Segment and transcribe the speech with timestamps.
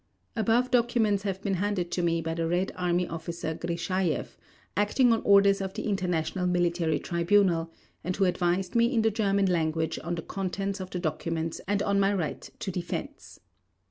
[0.35, 4.35] Above documents have been handed to me by the Red Army Officer Grishajeff,
[4.75, 7.71] acting on orders of the International Military Tribunal
[8.03, 11.83] and who advised me in the German language on the contents of the documents and
[11.83, 13.41] on my right to defense.